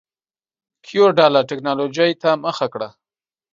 [0.85, 2.89] کیو ډله ټکنالوجۍ ته مخه کړه.